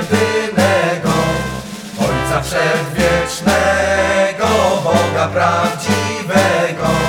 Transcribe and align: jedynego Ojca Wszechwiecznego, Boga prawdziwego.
jedynego 0.00 1.12
Ojca 2.00 2.42
Wszechwiecznego, 2.42 4.48
Boga 4.84 5.28
prawdziwego. 5.28 6.99